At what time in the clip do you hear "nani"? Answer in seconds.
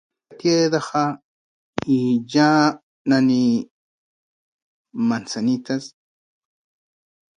3.09-3.41